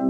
[0.00, 0.08] Halo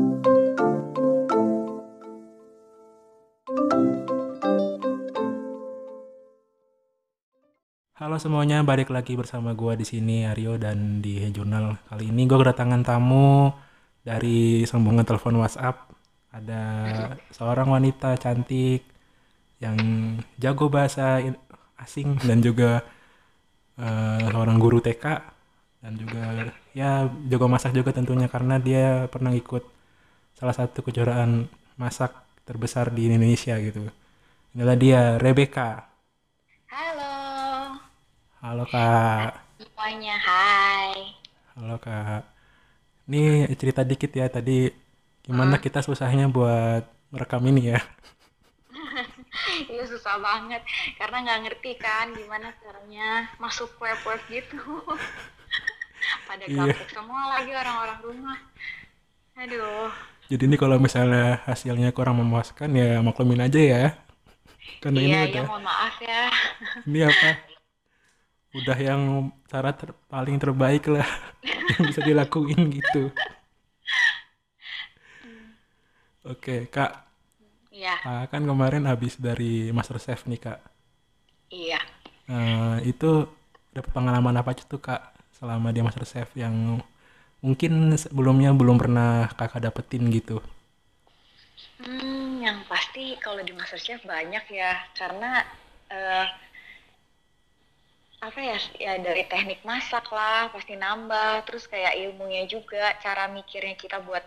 [8.23, 11.75] semuanya, balik lagi bersama gua di sini Aryo dan di Jurnal.
[11.91, 13.51] Kali ini gua kedatangan tamu
[14.07, 15.91] dari sambungan telepon WhatsApp.
[16.31, 16.63] Ada
[17.35, 18.87] seorang wanita cantik
[19.59, 19.75] yang
[20.39, 21.43] jago bahasa in-
[21.83, 22.87] asing dan juga
[23.75, 25.05] eh, seorang guru TK
[25.83, 29.80] dan juga ya jago masak juga tentunya karena dia pernah ikut
[30.41, 32.13] salah satu kejuaraan masak
[32.49, 33.85] terbesar di Indonesia gitu.
[34.57, 35.87] Inilah dia Rebecca.
[36.71, 37.15] Halo
[38.41, 39.37] Halo Kak.
[39.61, 41.13] semuanya, hai.
[41.55, 42.25] Halo Kak.
[43.11, 43.21] Ini
[43.61, 44.71] cerita dikit ya tadi
[45.21, 47.81] gimana kita susahnya buat merekam ini ya.
[49.71, 50.63] Iya susah banget
[50.99, 54.59] karena nggak ngerti kan gimana caranya masuk web-web gitu.
[56.29, 56.73] Pada Iya.
[56.73, 58.39] gabut semua lagi orang-orang rumah.
[59.39, 59.89] Aduh,
[60.31, 63.85] Jadi ini kalau misalnya hasilnya kurang memuaskan ya maklumin aja ya.
[64.83, 66.21] Karena ini iya, iya udah mohon maaf ya.
[66.87, 67.31] ini apa?
[68.59, 71.07] Udah yang cara ter- paling terbaik lah
[71.71, 73.15] yang bisa dilakuin gitu.
[76.25, 76.93] Oke, Kak.
[77.71, 80.59] Iya, Kak kan kemarin habis dari MasterChef nih, Kak.
[81.51, 81.81] iya.
[82.31, 83.11] Eh, itu
[83.75, 85.01] dapat pengalaman apa aja tuh kak
[85.39, 86.55] selama di MasterChef yang
[87.41, 90.41] mungkin sebelumnya belum pernah kakak dapetin gitu.
[91.81, 95.45] Hmm, yang pasti kalau di MasterChef banyak ya karena
[95.89, 96.27] eh,
[98.21, 103.77] apa ya ya dari teknik masak lah pasti nambah terus kayak ilmunya juga cara mikirnya
[103.81, 104.25] kita buat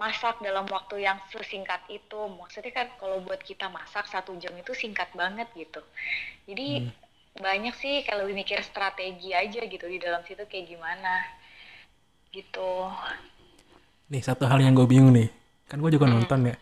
[0.00, 2.20] masak dalam waktu yang sesingkat itu.
[2.40, 5.84] Maksudnya kan kalau buat kita masak satu jam itu singkat banget gitu.
[6.48, 6.88] Jadi
[7.36, 11.12] banyak sih kalau mikir strategi aja gitu di dalam situ kayak gimana
[12.34, 12.68] gitu
[14.12, 15.28] Nih satu hal yang gue bingung nih,
[15.68, 16.56] kan gue juga nonton ya.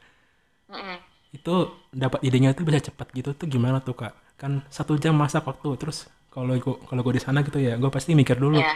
[0.71, 0.97] Mm-mm.
[1.33, 1.55] Itu
[1.93, 4.13] dapat idenya tuh bisa cepat gitu tuh gimana tuh kak?
[4.41, 7.91] Kan satu jam masak waktu terus kalau gue kalau gue di sana gitu ya, gue
[7.93, 8.73] pasti mikir dulu ya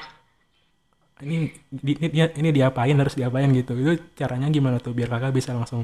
[1.24, 3.72] ini di- ini, dia- ini diapain harus diapain gitu.
[3.72, 5.82] Itu caranya gimana tuh biar kakak bisa langsung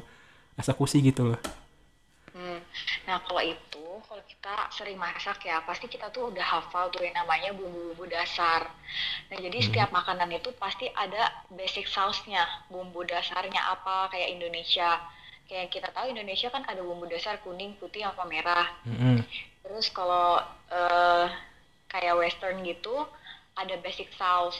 [0.60, 1.40] eksekusi gitu loh.
[2.32, 2.58] Hmm.
[3.08, 3.81] Nah, kalau itu,
[4.42, 8.74] kita sering masak ya, pasti kita tuh udah hafal tuh yang namanya bumbu-bumbu dasar.
[9.30, 14.98] Nah, jadi setiap makanan itu pasti ada basic sauce-nya, bumbu dasarnya apa, kayak Indonesia.
[15.46, 18.66] Kayak kita tahu Indonesia kan ada bumbu dasar kuning, putih, apa merah.
[18.82, 19.22] Mm-mm.
[19.62, 20.42] Terus kalau
[20.74, 21.26] eh,
[21.86, 23.06] kayak western gitu,
[23.54, 24.58] ada basic sauce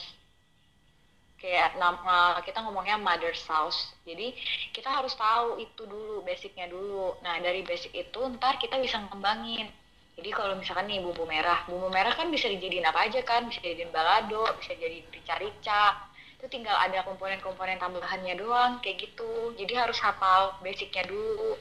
[1.42, 3.90] kayak nama kita ngomongnya mother sauce.
[4.06, 4.30] Jadi
[4.70, 7.18] kita harus tahu itu dulu basicnya dulu.
[7.26, 9.66] Nah dari basic itu ntar kita bisa ngembangin.
[10.14, 13.50] Jadi kalau misalkan nih bumbu merah, bumbu merah kan bisa dijadiin apa aja kan?
[13.50, 16.06] Bisa dijadiin balado, bisa jadi rica-rica.
[16.38, 19.50] Itu tinggal ada komponen-komponen tambahannya doang kayak gitu.
[19.58, 21.58] Jadi harus hafal basicnya dulu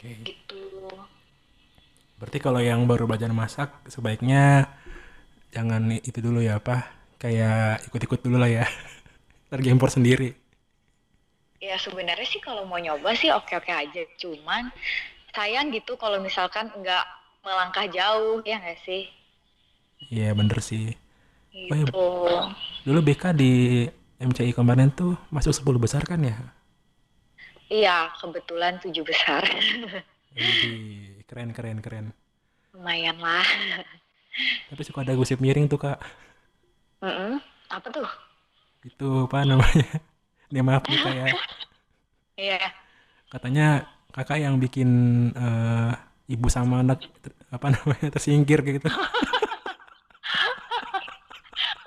[0.00, 0.16] Oke.
[0.24, 0.88] gitu.
[2.16, 4.66] Berarti kalau yang baru belajar masak sebaiknya
[5.52, 8.64] jangan itu dulu ya apa kayak ikut-ikut dulu lah ya.
[9.48, 10.28] Ntar gempor sendiri.
[11.68, 14.02] Ya sebenarnya sih kalau mau nyoba sih oke-oke aja.
[14.22, 14.64] Cuman
[15.34, 17.04] sayang gitu kalau misalkan nggak
[17.44, 19.02] melangkah jauh ya nggak sih?
[20.14, 20.84] Iya bener sih.
[21.70, 22.06] Oh iya, Gitu.
[22.86, 23.52] dulu BK di
[24.28, 26.36] MCI kemarin tuh masuk 10 besar kan ya?
[27.68, 29.42] Iya kebetulan tujuh besar.
[30.34, 30.72] Jadi
[31.28, 32.06] keren keren keren.
[32.72, 33.44] Lumayan lah.
[34.68, 35.98] Tapi suka ada gosip miring tuh kak.
[37.02, 37.38] Mm-mm.
[37.70, 38.08] Apa tuh?
[38.82, 39.86] Itu apa namanya?
[40.52, 41.26] Nih maaf nih ya.
[42.38, 42.70] Iya.
[43.34, 43.82] Katanya
[44.14, 44.88] kakak yang bikin
[45.34, 45.90] eh,
[46.30, 47.02] ibu sama anak
[47.50, 48.88] apa namanya tersingkir kayak gitu.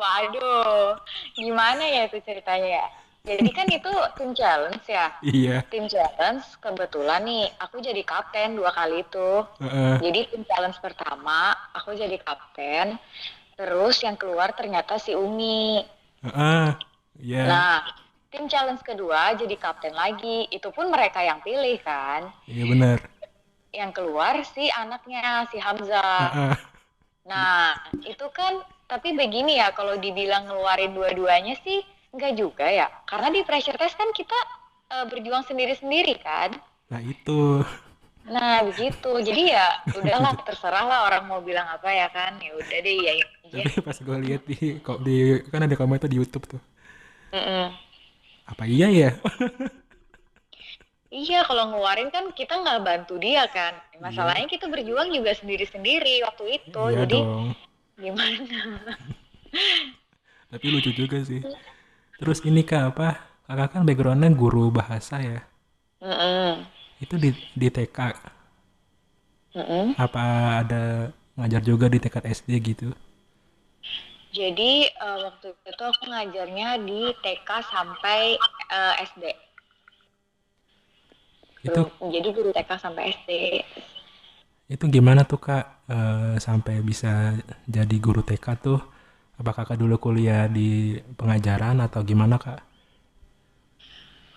[0.01, 0.99] Waduh,
[1.39, 2.87] gimana ya itu ceritanya ya?
[3.21, 5.13] Jadi kan itu tim challenge ya.
[5.21, 5.61] iya.
[5.69, 9.45] Tim challenge kebetulan nih aku jadi kapten dua kali itu.
[9.61, 9.95] Heeh.
[10.01, 12.97] Jadi tim challenge pertama aku jadi kapten,
[13.61, 15.85] terus yang keluar ternyata si Umi.
[16.25, 16.67] Heeh.
[17.21, 17.45] Iya.
[17.45, 17.77] Nah,
[18.33, 22.33] tim challenge kedua jadi kapten lagi, itu pun mereka yang pilih kan.
[22.49, 22.97] Iya benar.
[23.69, 26.25] Yang keluar si anaknya si Hamzah.
[26.33, 26.55] Heeh.
[27.29, 31.85] Nah, itu kan tapi begini ya kalau dibilang ngeluarin dua-duanya sih
[32.17, 32.89] enggak juga ya.
[33.05, 34.39] Karena di pressure test kan kita
[34.89, 36.49] eh, berjuang sendiri-sendiri kan.
[36.89, 37.61] Nah itu.
[38.27, 39.11] Nah, begitu.
[39.21, 42.37] Jadi ya udahlah terserah lah orang mau bilang apa ya kan.
[42.37, 43.13] Ya udah deh ya.
[43.49, 43.63] ya.
[43.65, 46.61] Tapi pas gue lihat di kok di kan ada komen tuh di YouTube tuh.
[47.31, 47.71] Mm-mm.
[48.51, 49.11] Apa iya ya?
[51.11, 53.75] Iya, kalau ngeluarin kan kita nggak bantu dia kan.
[53.99, 56.83] Masalahnya kita berjuang juga sendiri-sendiri waktu itu.
[56.87, 57.51] Iya Jadi dong.
[57.99, 58.63] gimana?
[60.55, 61.43] Tapi lucu juga sih.
[62.15, 63.27] Terus ini kak apa?
[63.51, 65.43] kakak kan backgroundnya guru bahasa ya.
[65.99, 66.63] Mm-mm.
[67.03, 67.29] Itu di
[67.61, 67.97] di TK
[69.55, 69.95] Mm-mm.
[70.05, 70.23] apa
[70.63, 70.83] ada
[71.39, 72.91] ngajar juga di tingkat SD gitu?
[74.37, 78.19] Jadi eh, waktu itu aku ngajarnya di TK sampai
[78.77, 79.23] eh, SD.
[81.63, 83.29] Itu Jadi guru TK sampai SD.
[84.73, 85.65] itu gimana tuh kak
[85.95, 87.35] eh, sampai bisa
[87.75, 88.79] jadi guru TK tuh?
[89.41, 90.69] Apa kakak dulu kuliah di
[91.19, 92.59] pengajaran atau gimana kak?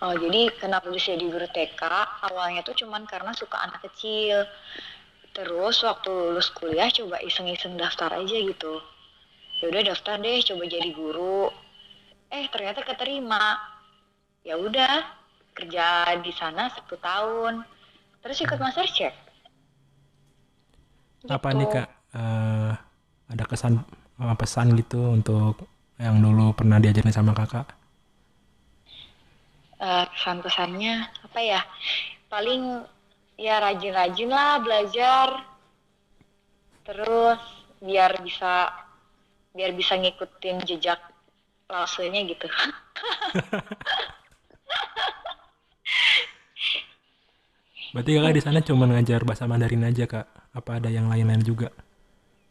[0.05, 1.81] Oh, jadi kenapa bisa jadi guru TK?
[2.29, 4.45] Awalnya tuh cuman karena suka anak kecil.
[5.33, 8.85] Terus waktu lulus kuliah coba iseng-iseng daftar aja gitu.
[9.65, 11.49] Ya udah daftar deh, coba jadi guru.
[12.29, 13.57] Eh ternyata keterima.
[14.45, 15.09] Ya udah
[15.57, 17.65] kerja di sana satu tahun.
[18.21, 19.15] Terus ikut Masterchef.
[21.25, 21.57] Apa Gitu.
[21.57, 21.89] nih kak?
[22.13, 22.71] Eh,
[23.33, 23.81] ada kesan
[24.37, 25.65] pesan gitu untuk
[25.97, 27.65] yang dulu pernah diajarin sama kakak?
[29.75, 31.59] Eh, pesan-pesannya apa ya?
[32.31, 32.79] Paling
[33.35, 35.43] ya rajin-rajin lah belajar.
[36.87, 37.39] Terus
[37.83, 38.71] biar bisa
[39.51, 40.99] biar bisa ngikutin jejak
[41.67, 42.47] lasenya gitu.
[47.95, 50.27] Berarti kakak di sana cuma ngajar bahasa Mandarin aja kak?
[50.51, 51.71] Apa ada yang lain-lain juga?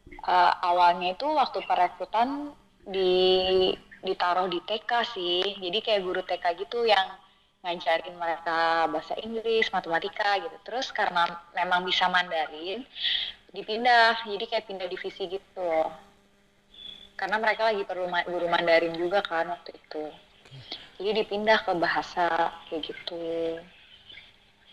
[0.09, 2.49] Eh, awalnya itu waktu perekrutan
[2.85, 3.73] di
[4.05, 5.43] ditaruh di TK sih.
[5.57, 7.17] Jadi kayak guru TK gitu yang
[7.65, 10.57] ngajarin mereka bahasa Inggris, matematika gitu.
[10.61, 11.25] Terus karena
[11.57, 12.85] memang bisa Mandarin,
[13.49, 14.21] dipindah.
[14.21, 15.71] Jadi kayak pindah divisi gitu.
[17.17, 20.05] Karena mereka lagi perlu ma- guru Mandarin juga kan waktu itu.
[21.01, 23.59] Jadi dipindah ke bahasa kayak gitu.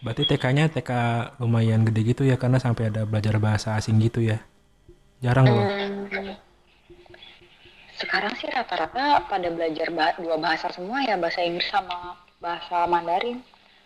[0.02, 0.90] Berarti TK-nya TK
[1.38, 4.42] lumayan gede gitu ya karena sampai ada belajar bahasa asing gitu ya.
[5.22, 5.62] Jarang loh.
[5.62, 6.34] Hmm,
[8.02, 13.38] sekarang sih rata-rata pada belajar ba- dua bahasa semua ya, bahasa Inggris sama bahasa Mandarin.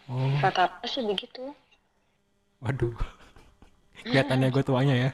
[0.08, 1.52] Oh, Rata-rata sih begitu.
[2.56, 2.94] waduh.
[4.02, 5.10] Kelihatannya gue tuanya ya.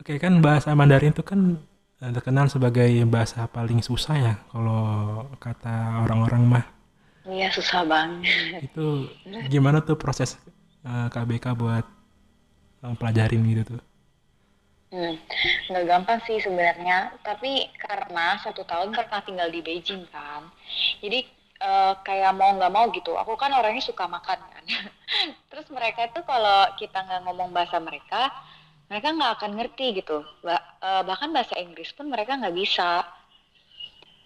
[0.00, 1.60] Oke kan bahasa Mandarin itu kan
[2.00, 4.80] eh, terkenal sebagai bahasa paling susah ya kalau
[5.36, 6.64] kata orang-orang mah.
[7.28, 8.64] Iya, susah banget.
[8.64, 9.12] Itu
[9.52, 10.40] gimana tuh proses
[10.82, 11.84] eh, KBK buat
[12.82, 13.82] eh, pelajarin gitu tuh?
[14.90, 15.14] Hmm,
[15.70, 16.98] nggak gampang sih sebenarnya,
[17.28, 17.52] tapi
[17.84, 20.42] karena satu tahun pernah tinggal di Beijing kan,
[21.02, 21.18] jadi
[21.70, 24.64] eh, kayak mau nggak mau gitu, aku kan orangnya suka makan kan,
[25.50, 28.22] terus mereka itu kalau kita nggak ngomong bahasa mereka,
[28.90, 32.90] mereka nggak akan ngerti gitu, Ba- eh, bahkan bahasa Inggris pun mereka nggak bisa.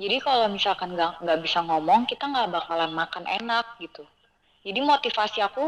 [0.02, 4.02] Jadi kalau misalkan nggak bisa ngomong, kita nggak bakalan makan enak gitu.
[4.66, 5.64] Jadi motivasi aku,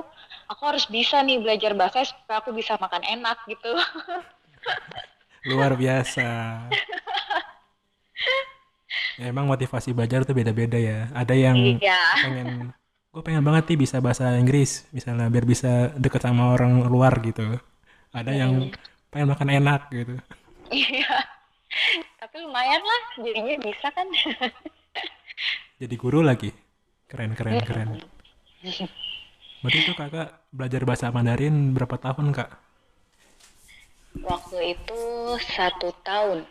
[0.53, 3.73] aku harus bisa nih belajar bahasa supaya aku bisa makan enak gitu.
[5.47, 6.27] Luar biasa.
[9.17, 11.09] Ya, emang motivasi belajar tuh beda-beda ya.
[11.17, 12.01] Ada yang Iya.
[12.21, 12.49] pengen,
[13.09, 17.57] gue pengen banget nih bisa bahasa Inggris, misalnya biar bisa deket sama orang luar gitu.
[18.13, 18.69] Ada yang
[19.09, 20.15] pengen makan enak gitu.
[20.69, 21.25] Iya.
[22.21, 24.09] Tapi lumayan lah, jadinya bisa kan.
[25.81, 26.53] Jadi guru lagi.
[27.07, 28.03] Keren, keren, keren.
[29.63, 32.51] Berarti itu kakak belajar bahasa Mandarin berapa tahun kak?
[34.27, 35.01] Waktu itu
[35.55, 36.43] satu tahun.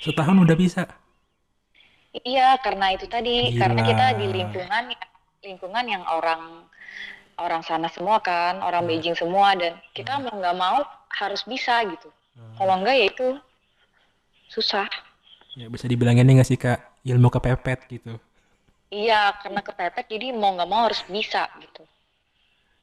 [0.00, 0.88] Setahun udah bisa.
[2.24, 3.90] Iya, karena itu tadi, karena Gila.
[3.92, 4.84] kita di lingkungan
[5.44, 6.64] lingkungan yang orang
[7.38, 10.82] orang sana semua kan, orang Beijing semua dan kita mau nggak mau
[11.20, 12.08] harus bisa gitu.
[12.58, 13.28] Kalau enggak ya itu
[14.50, 14.88] susah.
[15.54, 16.80] Ya bisa dibilang ini nggak sih kak?
[17.06, 18.18] Ilmu kepepet gitu.
[18.88, 21.84] Iya, karena kepepet jadi mau nggak mau harus bisa gitu.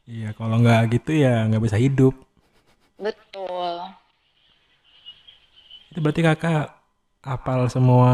[0.05, 2.13] Iya, kalau nggak gitu ya nggak bisa hidup.
[2.99, 3.75] Betul.
[5.91, 6.65] Itu berarti kakak
[7.25, 8.11] hafal semua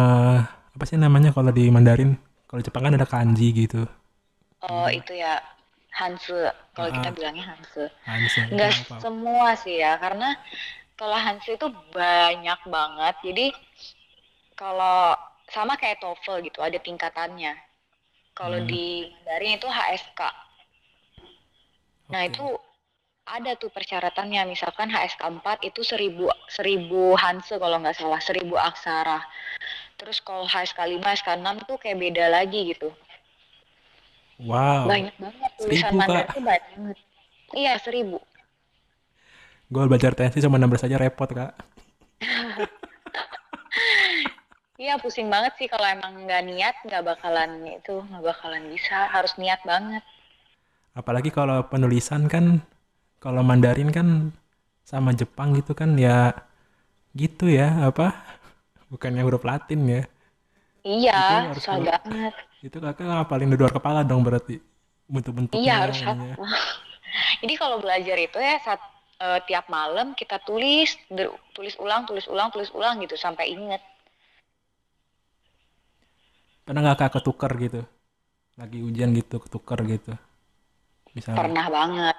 [0.75, 2.15] apa sih namanya kalau di Mandarin?
[2.47, 3.87] Kalau Jepang kan ada kanji gitu.
[4.69, 5.41] Oh, itu ya
[5.99, 6.53] Hanse.
[6.75, 7.15] Kalau kita Ah.
[7.17, 7.83] bilangnya Hanse.
[8.07, 8.39] Hanse.
[8.51, 8.95] Enggak apa?
[9.03, 10.29] semua sih ya, karena
[10.99, 13.15] kalau Hanse itu banyak banget.
[13.25, 13.45] Jadi
[14.55, 15.15] kalau
[15.51, 17.53] sama kayak TOEFL gitu, ada tingkatannya.
[18.37, 18.69] Kalau Hmm.
[18.71, 20.21] di Mandarin itu HSK.
[22.11, 22.29] Nah, Oke.
[22.31, 22.45] itu
[23.25, 24.49] ada tuh persyaratannya.
[24.49, 29.19] Misalkan HSK 4 itu 1000 1000 Hanse kalau nggak salah, 1000 aksara.
[29.97, 32.89] Terus kalau HSK 5, HSK 6 tuh kayak beda lagi gitu.
[34.41, 34.89] Wow.
[34.89, 36.97] Banyak banget tulisan Seribu, Mandarin tuh banyak banget.
[37.53, 38.17] Iya, 1000.
[39.71, 41.53] Gue belajar tensi cuma 16 aja repot kak.
[44.81, 49.37] Iya pusing banget sih kalau emang nggak niat nggak bakalan itu nggak bakalan bisa harus
[49.37, 50.01] niat banget.
[50.97, 52.65] Apalagi kalau penulisan kan,
[53.23, 54.07] kalau Mandarin kan
[54.91, 56.17] sama Jepang gitu kan ya
[57.21, 58.05] gitu ya apa
[58.91, 60.01] Bukannya huruf Latin ya.
[60.95, 61.89] Iya, Itu harus susah huruf.
[61.89, 62.33] banget.
[62.65, 64.55] Itu kakak ngapalin di luar kepala dong berarti.
[65.59, 66.35] Iya, Bentuk-bentuknya harus ininya.
[66.35, 66.43] hafal.
[67.41, 68.81] Jadi kalau belajar itu ya saat
[69.25, 70.89] eh, tiap malam kita tulis,
[71.55, 73.81] tulis ulang, tulis ulang, tulis ulang gitu sampai inget.
[76.65, 77.81] Pernah nggak kakak ketukar gitu?
[78.59, 80.13] Lagi ujian gitu, ketukar gitu.
[81.15, 81.51] Misalnya.
[81.51, 82.15] Pernah banget,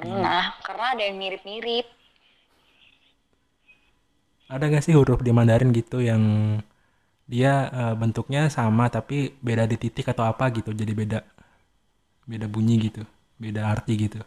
[0.00, 0.16] Hmm.
[0.16, 0.42] pernah.
[0.64, 1.86] Karena ada yang mirip-mirip.
[4.50, 6.22] Ada nggak sih huruf di Mandarin gitu yang
[7.30, 11.18] dia eh, bentuknya sama tapi beda di titik atau apa gitu, jadi beda
[12.26, 13.06] beda bunyi gitu,
[13.38, 14.18] beda arti gitu.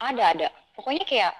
[0.00, 0.48] Ada, ada.
[0.72, 1.34] Pokoknya kayak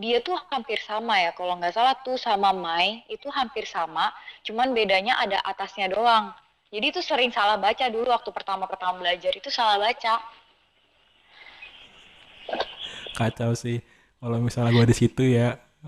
[0.00, 1.30] dia tuh hampir sama ya.
[1.36, 4.14] Kalau nggak salah tuh sama Mai itu hampir sama.
[4.46, 6.32] Cuman bedanya ada atasnya doang.
[6.72, 10.18] Jadi itu sering salah baca dulu waktu pertama-pertama belajar itu salah baca.
[13.18, 13.76] Kacau sih.
[14.20, 15.46] Kalau misalnya gua di situ ya,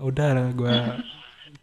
[0.09, 0.27] udah
[0.59, 0.75] gua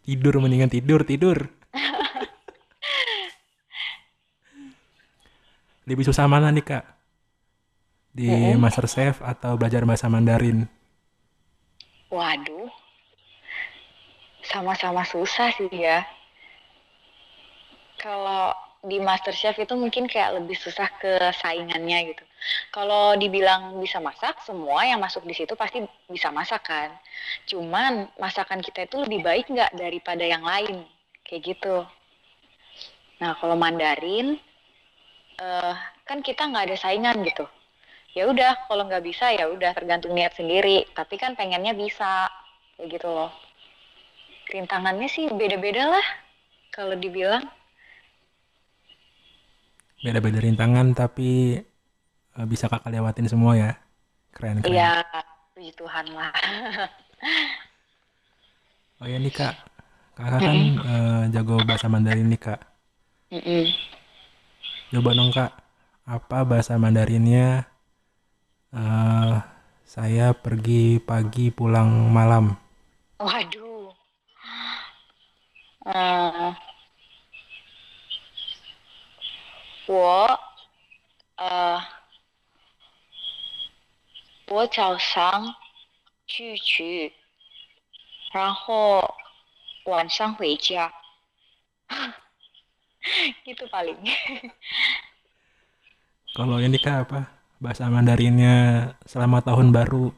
[0.06, 1.38] tidur mendingan tidur tidur.
[5.88, 6.84] Lebih susah mana nih kak?
[8.18, 8.60] Di Mm-mm.
[8.62, 10.58] MasterChef atau belajar bahasa Mandarin?
[12.16, 12.68] Waduh,
[14.50, 15.98] sama-sama susah sih ya.
[18.04, 18.44] Kalau
[18.90, 22.24] di MasterChef itu mungkin kayak lebih susah ke saingannya gitu.
[22.68, 26.90] Kalau dibilang bisa masak, semua yang masuk di situ pasti bisa masak kan.
[27.48, 30.84] Cuman masakan kita itu lebih baik nggak daripada yang lain,
[31.24, 31.86] kayak gitu.
[33.22, 34.36] Nah kalau Mandarin,
[35.40, 35.74] eh,
[36.04, 37.48] kan kita nggak ada saingan gitu.
[38.14, 40.86] Ya udah, kalau nggak bisa ya udah tergantung niat sendiri.
[40.94, 42.30] Tapi kan pengennya bisa,
[42.78, 43.32] kayak gitu loh.
[44.54, 46.06] Rintangannya sih beda-beda lah,
[46.70, 47.42] kalau dibilang.
[50.04, 51.58] Beda-beda rintangan tapi
[52.38, 53.70] eh, bisa kakak lewatin semua ya.
[54.34, 54.74] Keren keren.
[54.74, 54.90] Iya,
[55.54, 56.32] puji Tuhan lah.
[59.02, 59.54] Oh ya nih kak,
[60.16, 62.60] kakak kan eh, jago bahasa Mandarin nih kak.
[63.34, 63.66] Mm-mm.
[64.94, 65.50] Coba dong kak,
[66.06, 67.66] apa bahasa Mandarinnya?
[68.74, 69.34] eh
[69.84, 72.54] saya pergi pagi pulang malam.
[73.18, 73.90] Waduh.
[75.84, 76.54] Eh,
[79.86, 80.26] 我
[81.36, 81.78] 呃，
[84.47, 85.55] 我早上
[86.25, 87.13] 去取，
[88.33, 89.13] 然后
[89.85, 90.91] 晚上回家，
[93.45, 93.97] gitu paling.
[96.33, 97.29] Kalau ini kak apa?
[97.59, 100.13] Bahasa Mandarinnya selamat tahun baru.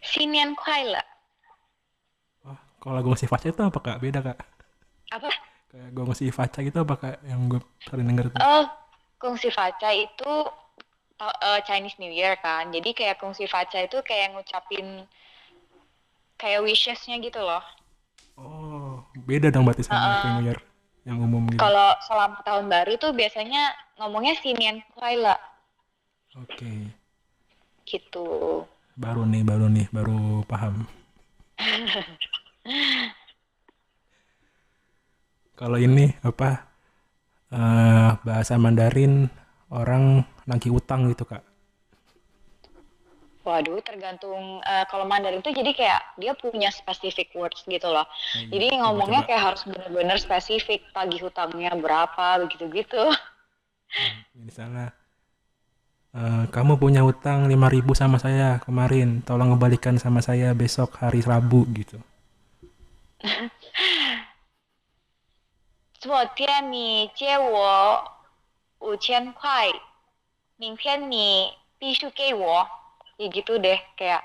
[0.00, 0.96] 新年快乐。
[2.44, 4.00] Wah, kalau Gong Si Faca itu apa kak?
[4.00, 4.38] Beda kak.
[5.12, 5.28] Apa?
[5.68, 7.16] Kayak Gong Si Faca gitu apa kak?
[7.24, 8.40] Yang gue sering denger tuh.
[8.40, 8.64] Oh,
[9.20, 10.32] Kungsi Faca itu
[11.19, 12.63] eh, Chinese New Year kan.
[12.75, 14.87] Jadi kayak Kungsi Faca itu kayak ngucapin
[16.41, 17.63] kayak wishes-nya gitu loh.
[18.35, 20.59] Oh, beda dong berarti sama Happy New Year
[21.07, 21.63] yang umum gitu.
[21.63, 25.35] Kalau selamat tahun baru tuh biasanya ngomongnya Sinian Kuaila
[26.35, 26.71] Oke,
[27.87, 28.27] gitu.
[29.03, 30.19] baru nih, baru nih, baru
[30.51, 30.75] paham.
[35.59, 36.49] Kalau ini apa?
[37.53, 39.13] eh, bahasa Mandarin
[39.74, 41.42] orang nagih utang gitu kak.
[43.40, 48.04] Waduh, tergantung eh, kalau Mandarin tuh jadi kayak dia punya specific words gitu loh.
[48.36, 48.80] Kayak Jadi gitu.
[48.84, 49.28] ngomongnya Coba-coba.
[49.32, 53.04] kayak harus bener-bener spesifik, tagih hutangnya berapa begitu-gitu.
[54.36, 54.92] Misalnya,
[56.12, 61.64] eh, kamu punya utang 5.000 sama saya kemarin, tolong kembalikan sama saya besok hari Rabu
[61.72, 61.98] gitu.
[66.00, 68.13] 昨天你借我
[68.78, 69.72] 五千块，
[70.56, 72.68] 明天你必须给我。
[73.20, 74.24] Ya gitu deh, kayak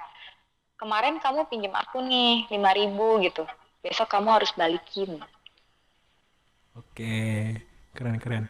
[0.79, 3.43] kemarin kamu pinjam aku nih 5000 gitu.
[3.83, 5.19] Besok kamu harus balikin.
[6.79, 7.59] Oke,
[7.91, 8.47] keren-keren.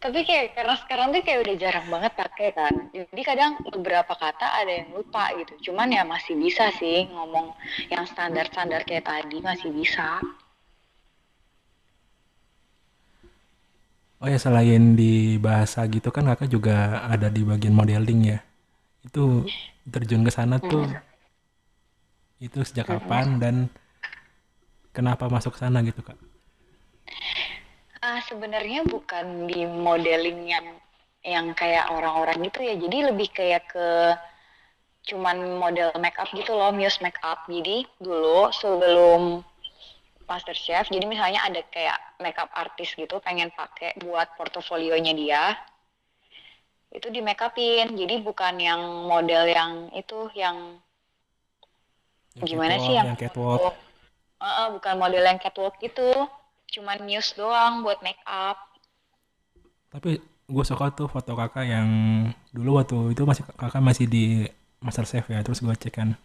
[0.00, 2.72] Tapi kayak karena sekarang tuh kayak udah jarang banget pakai kan.
[2.88, 5.68] Jadi kadang beberapa kata ada yang lupa gitu.
[5.68, 7.52] Cuman ya masih bisa sih ngomong
[7.92, 10.24] yang standar-standar kayak tadi masih bisa.
[14.25, 18.39] Oh ya, selain di bahasa gitu kan kakak juga ada di bagian modeling ya.
[19.05, 19.45] Itu
[19.85, 20.89] terjun ke sana tuh,
[22.41, 23.55] itu sejak kapan dan
[24.89, 26.17] kenapa masuk ke sana gitu kak?
[28.01, 30.73] Ah, sebenarnya bukan di modeling yang
[31.21, 32.73] yang kayak orang-orang gitu ya.
[32.81, 33.89] Jadi lebih kayak ke
[35.05, 37.45] cuman model make up gitu loh, muse make up.
[37.45, 39.45] Jadi dulu sebelum
[40.25, 45.53] MasterChef, jadi misalnya ada kayak makeup artist gitu pengen pakai buat portofolionya dia.
[46.89, 47.93] Itu di make upin.
[47.93, 50.81] Jadi bukan yang model yang itu yang
[52.35, 53.79] Yang gimana sih yang yang catwalk.
[54.43, 56.11] uh, bukan model yang catwalk gitu
[56.75, 58.59] cuman news doang buat make up
[59.95, 61.87] tapi gue suka tuh foto kakak yang
[62.51, 64.43] dulu waktu itu masih kakak masih di
[64.83, 66.19] Master Chef ya terus gue cek kan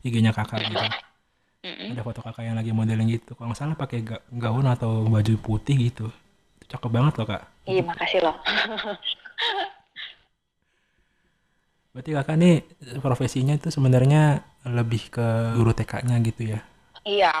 [0.00, 0.80] IG-nya kakak gitu
[1.60, 1.92] Mm-mm.
[1.92, 3.36] ada foto kakak yang lagi modeling gitu.
[3.36, 6.08] Kalau nggak salah pakai ga- gaun atau baju putih gitu.
[6.70, 7.42] Cakep banget loh kak.
[7.68, 8.36] Iya makasih loh.
[11.92, 12.62] Berarti kakak nih
[13.02, 15.26] profesinya itu sebenarnya lebih ke
[15.58, 16.60] guru TK-nya gitu ya?
[17.04, 17.34] Iya.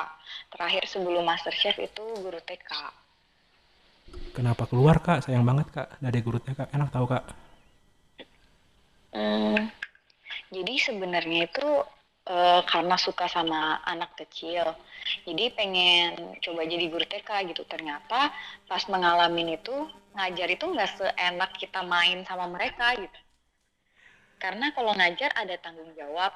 [0.50, 2.72] Terakhir sebelum master chef itu guru TK
[4.34, 5.26] kenapa keluar kak?
[5.26, 5.88] Sayang banget kak.
[6.00, 7.24] Dari guru TK enak tahu kak.
[9.10, 9.66] Hmm,
[10.54, 11.66] jadi sebenarnya itu
[12.26, 14.76] eh, karena suka sama anak kecil,
[15.24, 17.62] jadi pengen coba jadi guru TK gitu.
[17.64, 18.32] Ternyata
[18.68, 19.74] pas mengalamin itu
[20.16, 23.20] ngajar itu nggak seenak kita main sama mereka gitu.
[24.40, 26.32] Karena kalau ngajar ada tanggung jawab,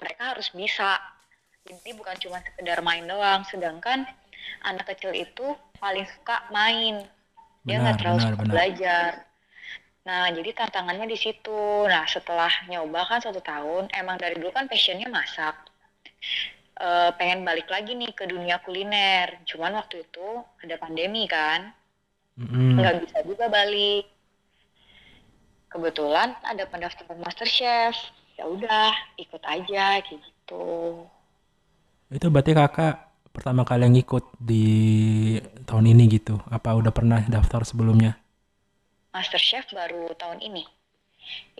[0.00, 0.96] mereka harus bisa.
[1.62, 3.44] Jadi bukan cuma sekedar main doang.
[3.44, 4.08] Sedangkan
[4.64, 7.04] anak kecil itu paling suka main,
[7.62, 9.10] dia nggak terlalu benar suka benar belajar.
[10.08, 11.62] Nah, jadi tantangannya di situ.
[11.92, 15.54] Nah, setelah nyoba kan satu tahun, emang dari dulu kan passionnya masak.
[16.86, 19.28] Eh, pengen balik lagi nih ke dunia kuliner.
[19.48, 20.28] Cuman waktu itu
[20.64, 21.60] ada pandemi kan,
[22.40, 22.72] Mm-mm.
[22.78, 24.04] nggak bisa juga balik.
[25.72, 27.96] Kebetulan ada pendaftaran MasterChef.
[28.38, 30.66] Ya udah, ikut aja kayak gitu.
[32.12, 32.94] itu berarti kakak
[33.32, 34.66] pertama kali yang ikut di
[35.64, 38.20] tahun ini gitu apa udah pernah daftar sebelumnya
[39.12, 40.64] MasterChef baru tahun ini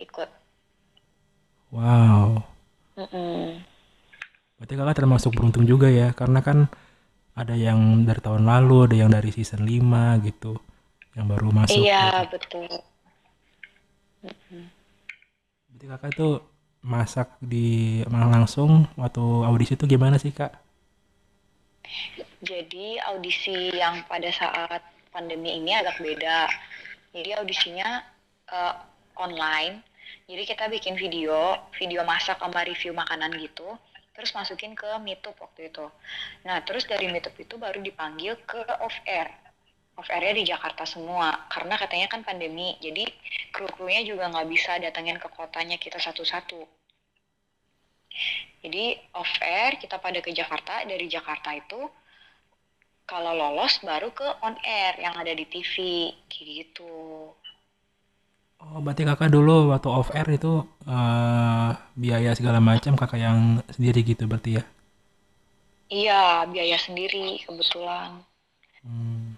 [0.01, 0.29] ikut.
[1.73, 2.43] wow
[2.93, 3.61] Mm-mm.
[4.57, 6.69] Berarti kakak termasuk beruntung juga ya, karena kan
[7.33, 10.55] ada yang dari tahun lalu, ada yang dari season 5 gitu,
[11.17, 11.89] yang baru masuk gitu.
[11.89, 12.69] Iya, betul.
[15.67, 16.29] Berarti kakak itu
[16.83, 17.67] masak di
[18.07, 20.51] Malang langsung waktu audisi itu gimana sih kak?
[22.43, 24.81] Jadi audisi yang pada saat
[25.11, 26.47] pandemi ini agak beda.
[27.13, 28.01] Jadi audisinya
[28.49, 28.75] eh,
[29.21, 29.85] online.
[30.27, 33.77] Jadi kita bikin video, video masak sama review makanan gitu.
[34.13, 35.85] Terus masukin ke Meetup waktu itu.
[36.45, 39.29] Nah, terus dari Meetup itu baru dipanggil ke off air.
[39.97, 41.49] Off airnya di Jakarta semua.
[41.49, 42.77] Karena katanya kan pandemi.
[42.77, 43.05] Jadi
[43.53, 46.61] kru-krunya juga nggak bisa datangin ke kotanya kita satu-satu.
[48.63, 50.85] Jadi off air kita pada ke Jakarta.
[50.85, 51.81] Dari Jakarta itu
[53.03, 55.73] kalau lolos baru ke on air yang ada di TV
[56.31, 56.93] gitu.
[58.63, 63.39] Oh, berarti kakak dulu waktu off air itu eh, biaya segala macam kakak yang
[63.75, 64.63] sendiri gitu berarti ya?
[65.91, 68.23] Iya, biaya sendiri kebetulan.
[68.83, 69.35] Hmm.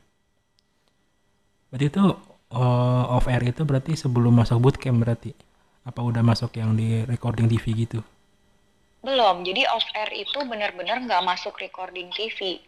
[1.70, 2.06] Berarti itu
[2.54, 5.32] eh, off air itu berarti sebelum masuk bootcamp berarti?
[5.90, 8.00] Apa udah masuk yang di recording TV gitu?
[9.06, 12.62] Belum, jadi off air itu benar-benar nggak masuk recording TV.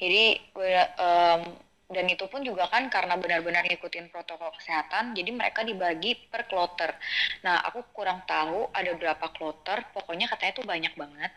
[0.00, 1.42] Jadi gue- em,
[1.84, 6.96] dan itu pun juga kan karena benar-benar ngikutin protokol kesehatan, jadi mereka dibagi per kloter.
[7.44, 11.32] Nah, aku kurang tahu ada berapa kloter, pokoknya katanya tuh banyak banget.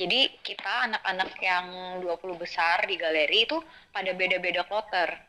[0.00, 1.66] Jadi kita anak-anak yang
[2.00, 3.60] 20 besar di galeri itu
[3.92, 5.20] pada beda-beda kloter.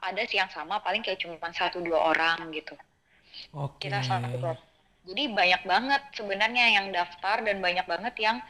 [0.00, 2.74] Ada sih yang sama, paling kayak cuma satu dua orang gitu.
[3.54, 3.86] Oke.
[3.86, 4.56] Kita satu kloter.
[5.04, 8.40] Jadi banyak banget sebenarnya yang daftar dan banyak banget yang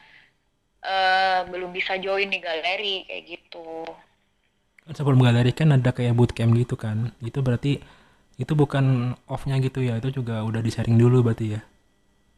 [0.85, 3.89] eh, belum bisa join di galeri kayak gitu.
[4.85, 7.09] Kan sebelum galeri kan ada kayak bootcamp gitu kan.
[7.19, 7.81] Itu berarti
[8.37, 9.97] itu bukan off-nya gitu ya.
[9.97, 11.61] Itu juga udah di-sharing dulu berarti ya.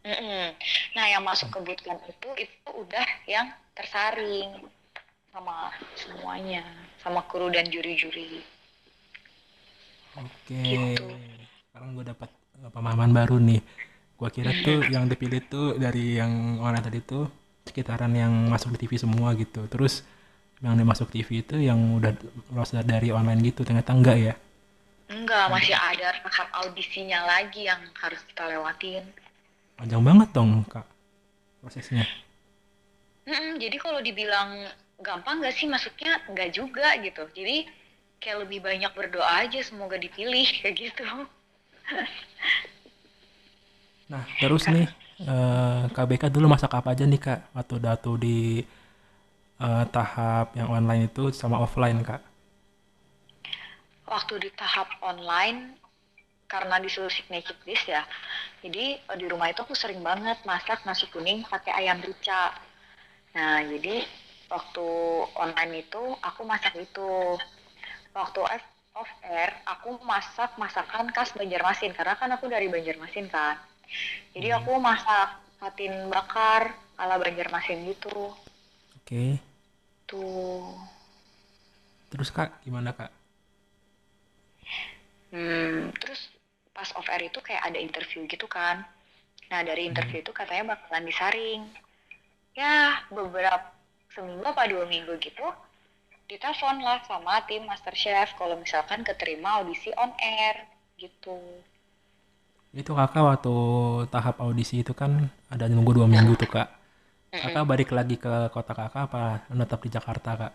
[0.08, 0.56] Mm-mm.
[0.96, 4.64] Nah, yang masuk ke bootcamp itu itu udah yang tersaring
[5.36, 6.64] sama semuanya,
[7.04, 8.42] sama kru dan juri-juri
[10.18, 10.58] Oke.
[10.64, 11.06] gitu.
[11.70, 12.30] Sekarang gue dapat
[12.64, 13.62] eh, pemahaman baru nih.
[14.18, 17.30] Gua kira tuh yang dipilih tuh dari yang online tadi tuh
[17.78, 19.70] sekitaran yang masuk di TV semua gitu.
[19.70, 20.02] Terus
[20.66, 22.10] yang dimasuk TV itu yang udah
[22.50, 23.62] lolos dari online gitu.
[23.62, 24.34] Ternyata enggak ya.
[25.14, 29.06] Enggak, masih ada tahap audisinya lagi yang harus kita lewatin.
[29.78, 30.90] Panjang banget dong, Kak.
[31.62, 32.02] Prosesnya.
[33.30, 34.66] Mm-mm, jadi kalau dibilang
[34.98, 37.30] gampang nggak sih masuknya nggak juga gitu.
[37.38, 37.70] Jadi
[38.18, 41.06] kayak lebih banyak berdoa aja semoga dipilih kayak gitu.
[44.10, 44.90] Nah, terus nih
[45.22, 47.40] eh, KBK dulu masak apa aja nih, Kak?
[47.58, 48.62] Waktu datu di
[49.66, 52.22] eh, tahap yang online itu sama offline, Kak.
[54.08, 55.76] Waktu di tahap online
[56.48, 58.04] karena disuruh signature dish ya.
[58.64, 62.56] Jadi eh, di rumah itu aku sering banget masak nasi kuning pakai ayam rica.
[63.36, 64.06] Nah, jadi
[64.50, 64.88] waktu
[65.36, 67.38] online itu aku masak itu.
[68.16, 68.66] Waktu off
[68.98, 73.60] off air aku masak masakan khas Banjarmasin karena kan aku dari Banjarmasin kan.
[74.36, 74.58] Jadi Hmm.
[74.62, 75.28] aku masak
[75.62, 78.34] patin bakar ala Banjarmasin gitu.
[78.98, 79.40] Oke.
[80.08, 80.24] gitu
[82.08, 83.12] Terus Kak, gimana Kak?
[85.32, 86.32] hmm, terus
[86.76, 88.86] pas off air itu kayak ada interview gitu kan
[89.52, 91.62] nah dari interview itu katanya bakalan disaring
[92.56, 93.64] ya beberapa
[94.12, 95.46] seminggu apa dua minggu gitu
[96.28, 100.68] ditelepon lah sama tim Masterchef kalau misalkan keterima audisi on air
[101.00, 101.40] gitu
[102.76, 103.56] Itu Kakak waktu
[104.12, 106.68] tahap audisi itu kan ada nunggu dua minggu tuh Kak.
[107.32, 110.54] Kakak balik lagi ke kota Kakak apa menetap di Jakarta Kak?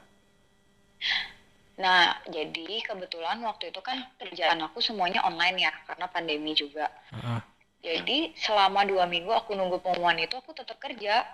[1.81, 6.93] Nah, jadi kebetulan waktu itu kan kerjaan aku semuanya online ya, karena pandemi juga.
[7.11, 7.41] Heeh.
[7.83, 11.27] Jadi selama dua minggu aku nunggu pengumuman itu, aku tetap kerja,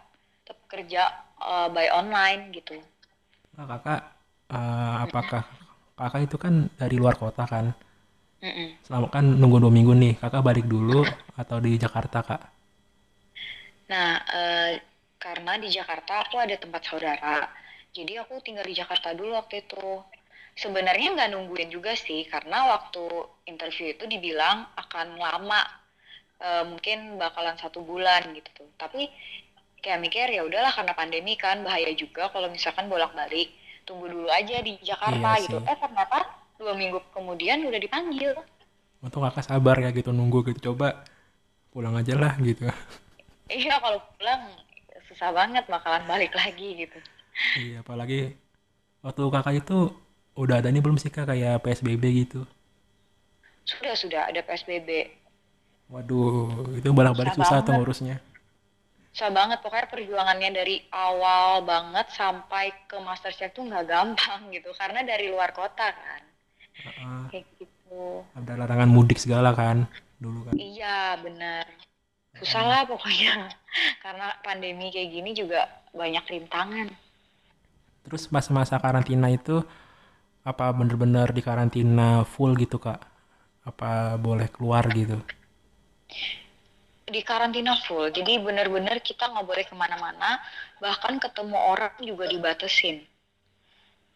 [0.46, 1.02] tetap kerja
[1.42, 2.80] eh, by online gitu.
[3.58, 4.00] Nah, Kakak,
[4.48, 5.42] eh, apakah
[5.98, 7.74] Kakak itu kan dari luar kota kan?
[8.42, 8.78] Mm-mm.
[8.86, 11.00] Selama kan nunggu dua minggu nih, Kakak balik dulu
[11.40, 12.40] atau di Jakarta Kak?
[13.92, 14.72] Nah, eh,
[15.18, 17.48] karena di Jakarta aku ada tempat saudara,
[17.96, 19.88] jadi aku tinggal di Jakarta dulu waktu itu.
[20.58, 23.04] Sebenarnya nggak nungguin juga sih, karena waktu
[23.46, 25.62] interview itu dibilang akan lama,
[26.42, 28.68] eh, mungkin bakalan satu bulan gitu tuh.
[28.82, 29.08] Tapi
[29.82, 33.48] kayak mikir ya udahlah karena pandemi kan bahaya juga kalau misalkan bolak-balik,
[33.86, 35.58] tunggu dulu aja di Jakarta Iya gitu.
[35.62, 35.70] sih.
[35.70, 36.18] Eh ternyata
[36.58, 38.34] dua minggu kemudian udah dipanggil.
[38.98, 40.74] Untung Kakak sabar ya gitu nunggu gitu.
[40.74, 41.06] Coba
[41.70, 42.66] pulang aja lah gitu.
[43.48, 44.42] Iya kalau pulang
[45.08, 46.98] susah banget bakalan balik lagi gitu.
[47.56, 48.34] Iya, apalagi
[49.00, 49.94] waktu Kakak itu
[50.34, 52.42] udah ada nih belum sih Kak kayak PSBB gitu?
[53.62, 55.14] Sudah sudah ada PSBB.
[55.88, 58.16] Waduh, itu bolak-balik Susah susah tuh ngurusnya.
[59.14, 65.00] Susah banget pokoknya perjuangannya dari awal banget sampai ke Masterchef tuh nggak gampang gitu karena
[65.06, 66.27] dari luar kota kan
[66.86, 67.20] Heeh.
[67.30, 69.86] kayak gitu Ada larangan mudik segala kan
[70.18, 70.54] dulu kan.
[70.58, 71.64] iya benar
[72.38, 73.50] susah lah pokoknya
[74.04, 76.88] karena pandemi kayak gini juga banyak rintangan
[78.08, 79.60] Terus pas masa karantina itu
[80.40, 83.04] apa bener-bener di karantina full gitu Kak?
[83.68, 85.20] Apa boleh keluar gitu?
[87.08, 90.36] di karantina full jadi benar-benar kita nggak boleh ke mana-mana
[90.82, 93.00] bahkan ketemu orang juga dibatesin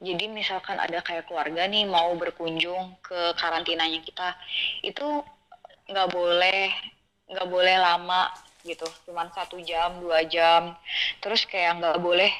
[0.02, 4.34] jadi misalkan ada kayak keluarga nih mau berkunjung ke karantinanya kita
[4.82, 5.22] itu
[5.86, 6.74] nggak boleh
[7.30, 8.28] nggak boleh lama
[8.66, 8.86] gitu.
[9.06, 10.74] Cuman satu jam dua jam.
[11.22, 12.30] Terus kayak nggak boleh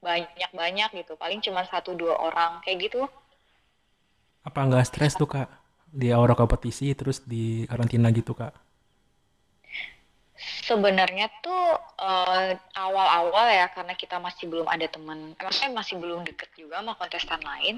[0.00, 1.14] banyak-banyak gitu.
[1.18, 2.62] Paling cuman satu dua orang.
[2.62, 3.02] Kayak gitu.
[4.46, 5.48] Apa nggak stres tuh Kak?
[5.90, 8.69] Di awal kompetisi terus di karantina gitu Kak?
[10.40, 16.48] Sebenarnya tuh eh, awal-awal ya karena kita masih belum ada teman, maksudnya masih belum deket
[16.56, 17.76] juga sama kontestan lain,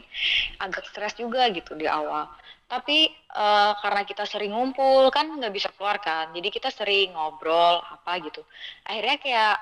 [0.63, 2.31] agak stres juga gitu di awal.
[2.71, 7.83] Tapi eh, karena kita sering ngumpul kan nggak bisa keluar kan, jadi kita sering ngobrol
[7.83, 8.47] apa gitu.
[8.87, 9.57] Akhirnya kayak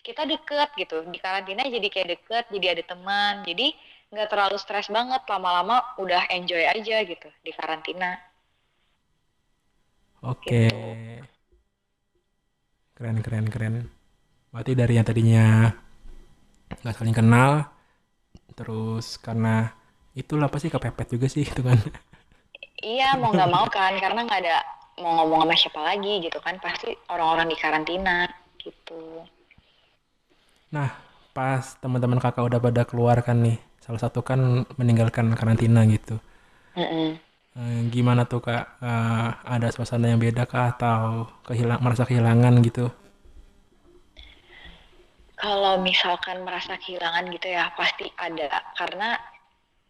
[0.00, 3.72] kita deket gitu di karantina jadi kayak deket, jadi ada teman, jadi
[4.10, 5.22] nggak terlalu stres banget.
[5.30, 8.18] Lama-lama udah enjoy aja gitu di karantina.
[10.20, 10.68] Oke.
[13.00, 13.74] Keren keren keren.
[14.52, 15.72] Berarti dari yang tadinya
[16.84, 17.64] nggak saling kenal,
[18.52, 19.72] terus karena
[20.12, 21.80] itulah pasti kepepet juga sih itu kan.
[22.84, 24.56] Iya, mau nggak mau kan, karena nggak ada
[25.00, 28.28] mau ngomong sama siapa lagi gitu kan, pasti orang-orang di karantina
[28.60, 29.24] gitu.
[30.76, 30.92] Nah,
[31.32, 36.20] pas teman-teman kakak udah pada keluar kan nih, salah satu kan meninggalkan karantina gitu.
[36.76, 37.16] Mm-mm.
[37.16, 37.29] Eh,
[37.92, 38.80] gimana tuh kak?
[38.80, 42.88] Eh, ada suasana yang beda kah atau kehilang merasa kehilangan gitu?
[45.40, 48.60] Kalau misalkan merasa kehilangan gitu ya, pasti ada.
[48.76, 49.16] Karena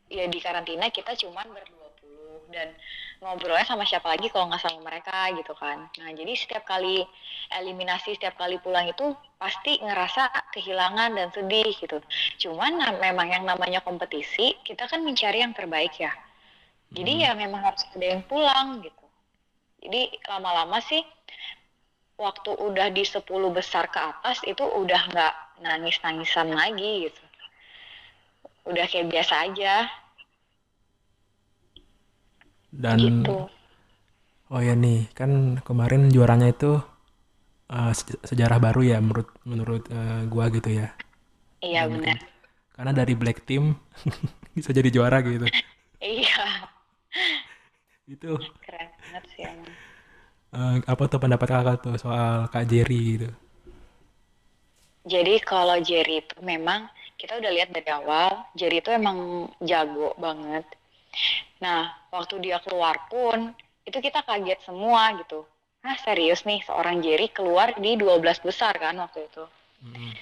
[0.07, 2.71] ya di karantina kita cuman berdua puluh dan
[3.19, 5.91] ngobrolnya sama siapa lagi kalau nggak sama mereka gitu kan.
[5.99, 7.03] Nah, jadi setiap kali
[7.51, 9.11] eliminasi, setiap kali pulang itu
[9.43, 11.99] pasti ngerasa kehilangan dan sedih gitu.
[12.47, 16.15] Cuman nah, memang yang namanya kompetisi, kita kan mencari yang terbaik ya.
[16.97, 19.05] Jadi ya memang harus ada yang pulang gitu.
[19.85, 21.03] Jadi lama-lama sih
[22.25, 25.35] waktu udah di 10 besar ke atas itu udah nggak
[25.67, 27.23] nangis-nangisan lagi gitu.
[28.71, 29.75] Udah kayak biasa aja
[32.71, 33.51] Dan gitu.
[34.55, 35.31] oh ya nih, kan
[35.67, 36.71] kemarin juaranya itu
[37.99, 40.87] sej- sejarah baru ya menurut menurut eh, gua gitu ya.
[41.61, 42.19] Iya benar.
[42.75, 43.77] karena dari black team
[44.57, 45.49] bisa jadi juara gitu.
[46.01, 46.70] Iya,
[48.11, 49.73] Itu keren banget sih emang.
[50.51, 53.31] eh, apa tuh pendapat kakak tuh soal Kak Jerry gitu?
[55.07, 60.65] Jadi kalau Jerry itu memang kita udah lihat dari awal, Jerry itu emang jago banget.
[61.61, 63.53] Nah, waktu dia keluar pun
[63.85, 65.45] itu kita kaget semua gitu.
[65.81, 69.45] Nah, serius nih seorang Jerry keluar di 12 besar kan waktu itu.
[69.81, 70.13] Mm.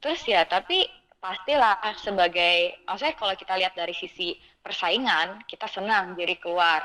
[0.00, 0.88] Terus ya, tapi
[1.20, 6.84] pastilah sebagai maksudnya kalau kita lihat dari sisi persaingan kita senang jadi keluar.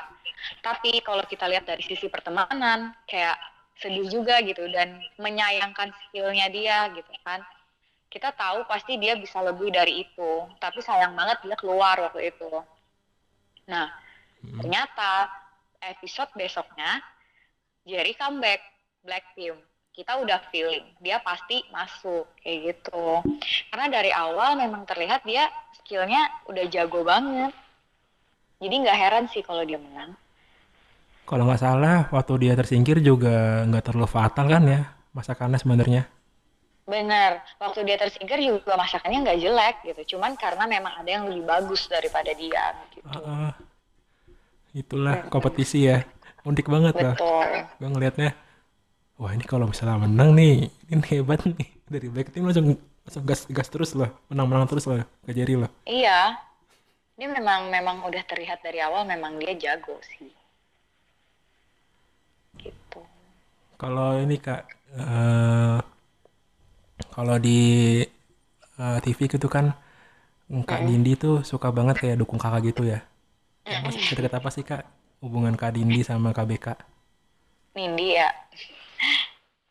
[0.64, 3.36] Tapi kalau kita lihat dari sisi pertemanan kayak
[3.76, 7.44] sedih juga gitu dan menyayangkan skillnya dia gitu kan.
[8.08, 12.48] Kita tahu pasti dia bisa lebih dari itu tapi sayang banget dia keluar waktu itu.
[13.68, 13.92] Nah
[14.40, 14.64] hmm.
[14.64, 15.28] ternyata
[15.84, 17.04] episode besoknya
[17.84, 18.64] Jerry comeback
[19.04, 19.60] Black Team
[19.96, 23.24] kita udah feeling dia pasti masuk kayak gitu.
[23.72, 25.48] Karena dari awal memang terlihat dia
[25.80, 26.20] skillnya
[26.52, 27.52] udah jago banget
[28.62, 30.16] jadi nggak heran sih kalau dia menang
[31.26, 36.02] kalau nggak salah, waktu dia tersingkir juga nggak terlalu fatal kan ya masakannya sebenarnya.
[36.86, 40.14] Bener, waktu dia tersingkir juga masakannya nggak jelek gitu.
[40.14, 43.02] Cuman karena memang ada yang lebih bagus daripada dia gitu.
[43.10, 43.50] Uh,
[44.70, 46.06] itulah kompetisi ya.
[46.46, 47.18] Unik banget lah.
[47.74, 48.30] Gue ngelihatnya,
[49.18, 51.74] wah ini kalau misalnya menang nih, ini hebat nih.
[51.90, 55.70] Dari Black Team langsung langsung gas gas terus loh, menang-menang terus loh, ke Jerry loh.
[55.90, 56.38] Iya,
[57.16, 60.28] dia memang memang udah terlihat dari awal memang dia jago sih.
[63.76, 64.62] Kalau ini Kak,
[64.96, 65.80] uh,
[67.12, 68.00] kalau di
[68.80, 69.76] uh, TV gitu kan
[70.48, 70.86] Kak mm.
[70.88, 73.00] Dindi tuh suka banget kayak dukung kakak gitu ya.
[73.64, 73.92] Mm.
[73.92, 74.84] Deket apa sih Kak
[75.20, 76.76] hubungan Kak Dindi sama KBK?
[77.76, 78.28] Nindi ya.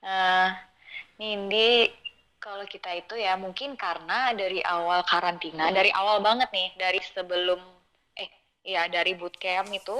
[0.01, 0.49] Uh,
[1.21, 2.04] Nindi
[2.45, 7.57] kalau kita itu ya mungkin karena dari awal karantina, dari awal banget nih, dari sebelum
[8.13, 8.29] eh
[8.61, 9.97] ya dari bootcamp itu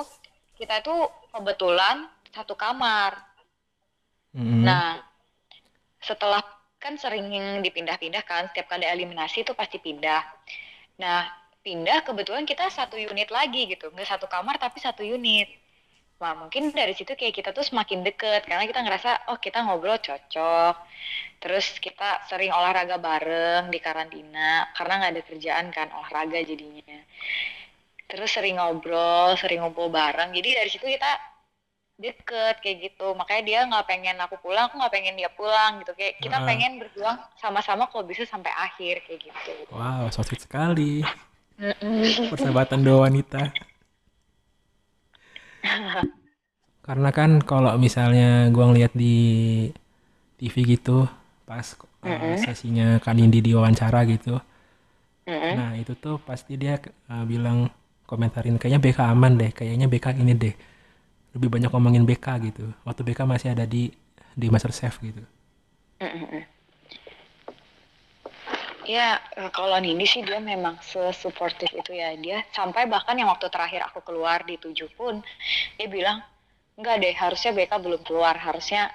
[0.61, 3.17] kita tuh kebetulan satu kamar
[4.35, 4.99] hmm Nah,
[6.03, 6.43] setelah
[6.77, 7.31] kan sering
[7.65, 10.21] dipindah-pindah kan, setiap kali eliminasi itu pasti pindah.
[11.01, 11.25] Nah,
[11.65, 15.49] pindah kebetulan kita satu unit lagi gitu, nggak satu kamar tapi satu unit.
[16.15, 19.99] Wah mungkin dari situ kayak kita tuh semakin deket karena kita ngerasa oh kita ngobrol
[19.99, 20.75] cocok.
[21.43, 27.03] Terus kita sering olahraga bareng di karantina karena nggak ada kerjaan kan olahraga jadinya.
[28.07, 30.31] Terus sering ngobrol, sering ngumpul bareng.
[30.31, 31.11] Jadi dari situ kita
[31.99, 33.11] deket kayak gitu.
[33.11, 35.91] Makanya dia nggak pengen aku pulang aku nggak pengen dia pulang gitu.
[35.99, 39.53] Kayak kita pengen berjuang sama-sama kalau bisa sampai akhir kayak gitu.
[39.67, 41.03] Wow so sweet sekali
[42.31, 43.51] persahabatan dua wanita
[46.87, 49.15] karena kan kalau misalnya gua ngeliat di
[50.37, 51.09] TV gitu
[51.45, 52.35] pas mm -hmm.
[52.41, 54.37] sesinya Kak Nindi diwawancara gitu.
[55.25, 55.53] Mm -hmm.
[55.57, 56.77] nah itu tuh pasti dia
[57.09, 57.69] uh, bilang
[58.05, 60.55] komentarin kayaknya BK aman deh kayaknya BK ini deh.
[61.33, 62.65] Lebih banyak ngomongin BK gitu.
[62.85, 63.89] Waktu BK masih ada di
[64.35, 65.25] di Master Chef gitu
[68.85, 69.17] Ya,
[69.49, 72.13] kalau Nindi sih dia memang sesuportif itu ya.
[72.21, 75.25] Dia sampai bahkan yang waktu terakhir aku keluar di tujuh pun,
[75.77, 76.21] dia bilang,
[76.77, 78.93] enggak deh, harusnya BK belum keluar, harusnya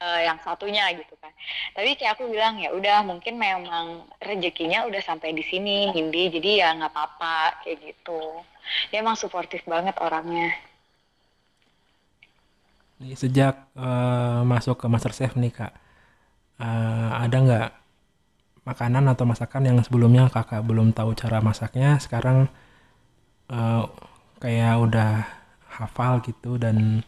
[0.00, 1.28] uh, yang satunya gitu kan.
[1.76, 6.50] Tapi kayak aku bilang, ya udah mungkin memang rezekinya udah sampai di sini, Nindi, jadi
[6.64, 8.40] ya nggak apa-apa, kayak gitu.
[8.88, 10.56] Dia emang suportif banget orangnya.
[13.14, 15.70] Sejak uh, masuk ke Master Chef nih kak,
[16.58, 17.70] uh, ada nggak
[18.68, 22.52] makanan atau masakan yang sebelumnya kakak belum tahu cara masaknya, sekarang
[23.48, 23.88] uh,
[24.36, 25.24] kayak udah
[25.80, 27.00] hafal gitu dan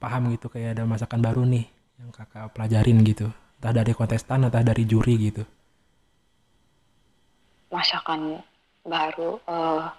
[0.00, 1.68] paham gitu kayak ada masakan baru nih
[2.00, 3.28] yang kakak pelajarin gitu,
[3.60, 5.44] entah dari kontestan atau dari juri gitu.
[7.68, 8.40] Masakan
[8.88, 9.92] baru, uh,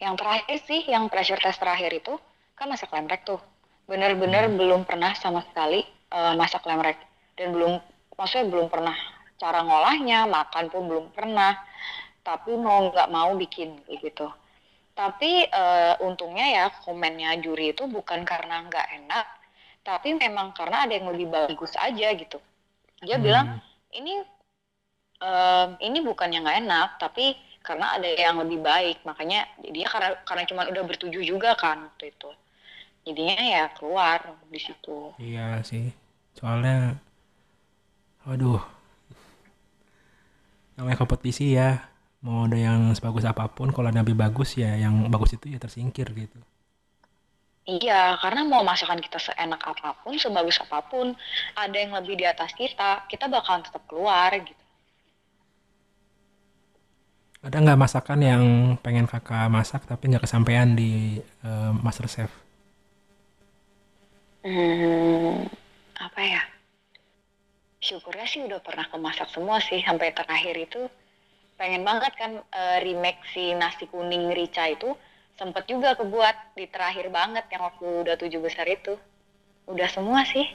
[0.00, 2.16] yang terakhir sih, yang pressure test terakhir itu
[2.56, 3.40] kan masak lemrek tuh
[3.86, 4.56] benar-benar hmm.
[4.56, 6.96] belum pernah sama sekali uh, masak lemrek
[7.36, 7.82] dan belum
[8.14, 8.94] maksudnya belum pernah
[9.42, 11.58] cara ngolahnya makan pun belum pernah
[12.22, 14.30] tapi mau nggak mau bikin gitu.
[14.94, 19.26] Tapi uh, untungnya ya komennya juri itu bukan karena nggak enak
[19.82, 22.38] tapi memang karena ada yang lebih bagus aja gitu.
[23.02, 23.24] Dia hmm.
[23.26, 23.46] bilang
[23.90, 24.22] ini
[25.18, 27.34] uh, ini bukan yang nggak enak tapi
[27.66, 29.02] karena ada yang lebih baik.
[29.02, 32.30] Makanya dia karena karena cuma udah bertujuh juga kan waktu itu.
[33.02, 35.10] Jadinya ya keluar di situ.
[35.18, 35.90] Iya sih.
[36.38, 36.94] Soalnya
[38.22, 38.62] waduh
[40.82, 41.78] namanya kompetisi ya
[42.26, 45.62] mau ada yang sebagus apa pun kalau ada lebih bagus ya yang bagus itu ya
[45.62, 46.42] tersingkir gitu
[47.62, 51.14] Iya, karena mau masakan kita seenak apa pun, sebagus apa pun,
[51.54, 54.58] ada yang lebih di atas kita, kita bakalan tetap keluar gitu.
[57.38, 58.42] Ada nggak masakan yang
[58.82, 62.34] pengen kakak masak tapi nggak kesampaian di uh, Master Chef?
[64.42, 65.46] Hmm?
[67.82, 70.86] Syukurnya sih udah pernah kemasak semua sih sampai terakhir itu
[71.58, 74.94] pengen banget kan uh, remake si nasi kuning rica itu
[75.34, 78.94] sempet juga kebuat di terakhir banget yang waktu udah tujuh besar itu.
[79.66, 80.46] Udah semua sih.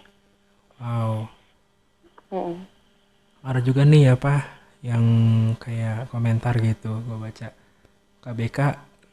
[0.79, 1.27] Wow.
[2.27, 2.67] Hmm.
[3.39, 4.43] ada juga nih apa
[4.83, 5.03] yang
[5.55, 7.51] kayak komentar gitu gue baca.
[8.23, 8.59] KBK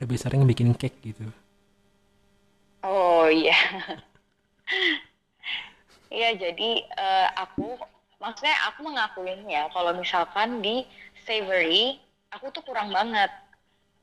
[0.02, 1.26] lebih sering bikin cake gitu.
[2.86, 3.54] Oh iya.
[6.14, 7.74] Iya, jadi eh, aku
[8.22, 10.84] maksudnya aku mengakuin ya kalau misalkan di
[11.26, 11.98] savory
[12.34, 13.30] aku tuh kurang banget.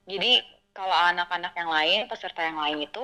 [0.08, 3.04] Jadi kalau anak-anak yang lain, peserta yang lain itu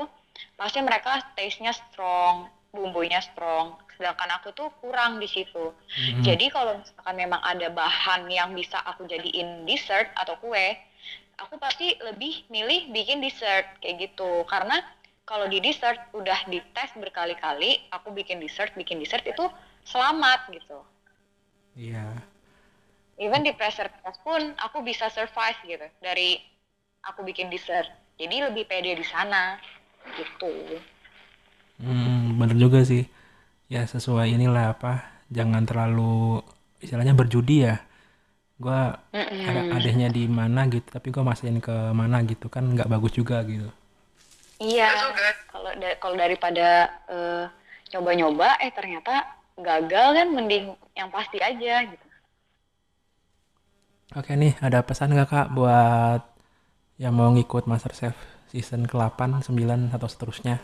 [0.56, 3.76] pasti mereka taste-nya strong, bumbunya strong.
[4.00, 5.74] Sedangkan aku tuh kurang di situ.
[5.74, 6.24] Mhm.
[6.24, 10.78] Jadi kalau misalkan memang ada bahan yang bisa aku jadiin dessert atau kue,
[11.38, 14.48] aku pasti lebih milih bikin dessert kayak gitu.
[14.48, 14.80] Karena
[15.28, 19.44] kalau di dessert udah dites berkali-kali, aku bikin dessert, bikin dessert itu
[19.84, 20.80] selamat gitu.
[21.78, 22.26] Iya
[23.26, 26.30] Even di pressure press pun aku bisa survive gitu dari
[27.10, 27.90] aku bikin dessert.
[28.22, 29.44] Jadi lebih pede di sana
[30.18, 30.54] gitu.
[31.78, 33.06] Hmm, bener juga sih
[33.74, 34.92] ya sesuai inilah apa
[35.38, 36.42] jangan terlalu
[36.84, 37.76] istilahnya berjudi ya
[38.64, 38.80] gua
[39.48, 39.78] ada Mm-mm.
[39.78, 43.70] adanya di mana gitu tapi gua masukin ke mana gitu kan nggak bagus juga gitu
[44.58, 44.90] Iya,
[45.52, 46.68] kalau da- kalau daripada
[47.16, 47.46] eh,
[47.94, 49.14] nyoba-nyoba eh ternyata
[49.58, 52.06] gagal kan mending yang pasti aja gitu.
[54.14, 56.22] oke nih ada pesan gak kak buat
[56.98, 58.18] yang mau ngikut MasterChef
[58.50, 60.58] season ke-8, 9 atau seterusnya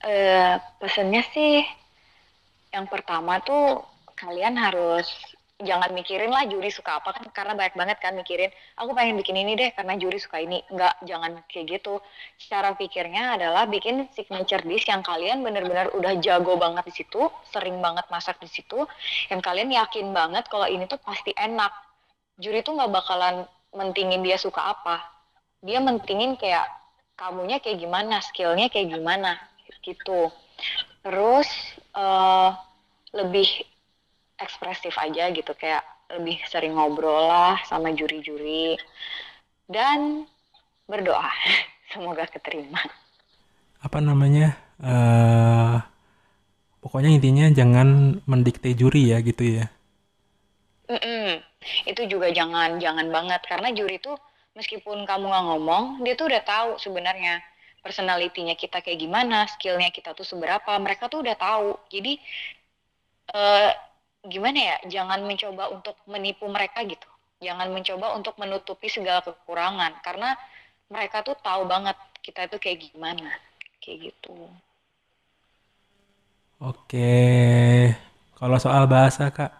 [0.00, 1.60] Eh pesannya sih
[2.72, 3.84] yang pertama tuh
[4.16, 5.04] kalian harus
[5.60, 9.36] jangan mikirin lah juri suka apa kan karena banyak banget kan mikirin aku pengen bikin
[9.36, 10.64] ini deh karena juri suka ini.
[10.72, 12.00] Enggak jangan kayak gitu.
[12.40, 17.78] Secara pikirnya adalah bikin signature dish yang kalian bener-bener udah jago banget di situ sering
[17.78, 18.88] banget masak di situ
[19.28, 21.70] yang kalian yakin banget kalau ini tuh pasti enak.
[22.40, 23.44] Juri tuh nggak bakalan
[23.76, 25.04] mentingin dia suka apa.
[25.60, 26.64] Dia mentingin kayak
[27.20, 29.36] kamunya kayak gimana skillnya kayak gimana
[29.84, 30.32] gitu.
[31.04, 31.48] Terus
[31.96, 32.50] eh
[33.10, 33.48] lebih
[34.46, 35.82] ekspresif aja gitu kayak
[36.16, 38.76] lebih sering ngobrol lah sama juri-juri.
[39.70, 40.26] Dan
[40.90, 41.30] berdoa
[41.92, 42.80] semoga keterima.
[43.80, 45.76] Apa namanya eh
[46.82, 47.88] pokoknya intinya jangan
[48.30, 49.64] mendikte juri ya gitu ya.
[50.90, 51.38] Mm-mm.
[51.90, 53.40] itu juga jangan jangan banget.
[53.46, 54.16] Karena juri tuh
[54.58, 57.38] meskipun kamu nggak ngomong dia tuh udah tahu sebenarnya
[57.84, 60.72] personalitinya kita kayak gimana skillnya kita tuh seberapa.
[60.84, 61.68] Mereka tuh udah tahu.
[61.94, 62.12] Jadi
[63.34, 63.70] eh,
[64.24, 67.08] gimana ya jangan mencoba untuk menipu mereka gitu.
[67.40, 70.36] Jangan mencoba untuk menutupi segala kekurangan karena
[70.92, 73.32] mereka tuh tahu banget kita tuh kayak gimana
[73.80, 74.36] kayak gitu.
[76.60, 77.16] Oke
[78.38, 79.52] kalau soal bahasa kak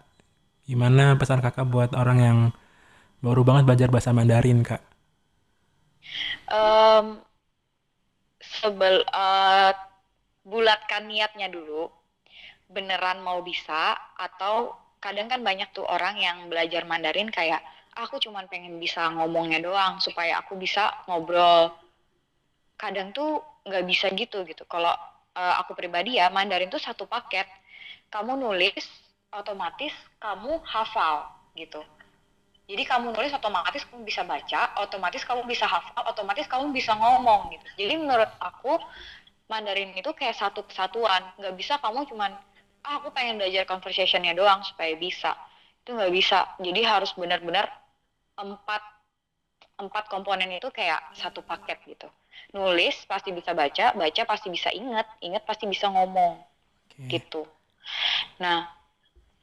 [0.69, 2.39] gimana pesan kakak buat orang yang
[3.25, 4.81] baru banget belajar bahasa Mandarin kak?
[6.49, 7.21] Em,
[8.41, 8.95] sebel
[9.25, 9.71] eh,
[10.45, 11.89] bulatkan niatnya dulu
[12.71, 14.71] beneran mau bisa atau
[15.03, 17.59] kadang kan banyak tuh orang yang belajar Mandarin kayak
[17.97, 21.73] aku cuman pengen bisa ngomongnya doang supaya aku bisa ngobrol.
[22.79, 24.63] Kadang tuh nggak bisa gitu gitu.
[24.65, 24.93] Kalau
[25.35, 27.45] eh, aku pribadi ya Mandarin tuh satu paket.
[28.11, 28.83] Kamu nulis
[29.31, 31.79] otomatis kamu hafal gitu.
[32.71, 37.51] Jadi kamu nulis otomatis kamu bisa baca otomatis kamu bisa hafal otomatis kamu bisa ngomong
[37.51, 37.65] gitu.
[37.83, 38.79] Jadi menurut aku
[39.51, 41.35] Mandarin itu kayak satu kesatuan.
[41.35, 42.31] Nggak bisa kamu cuman
[42.81, 45.37] ah aku pengen belajar conversationnya doang supaya bisa.
[45.85, 46.39] Itu nggak bisa.
[46.57, 47.69] Jadi harus benar-benar
[48.37, 48.81] empat
[49.81, 52.09] empat komponen itu kayak satu paket gitu.
[52.53, 56.37] Nulis pasti bisa baca baca pasti bisa inget inget pasti bisa ngomong.
[56.37, 57.09] Oke.
[57.09, 57.41] Gitu.
[58.41, 58.69] Nah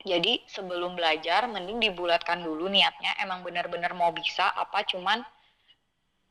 [0.07, 5.27] jadi sebelum belajar mending dibulatkan dulu niatnya emang benar-benar mau bisa apa cuman